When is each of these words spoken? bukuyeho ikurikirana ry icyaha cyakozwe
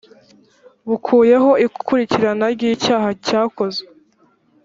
bukuyeho 0.87 1.49
ikurikirana 1.65 2.45
ry 2.55 2.61
icyaha 2.73 3.09
cyakozwe 3.25 3.87